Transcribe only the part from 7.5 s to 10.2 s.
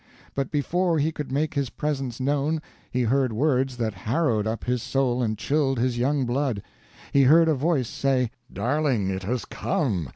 voice say: "Darling, it has come!"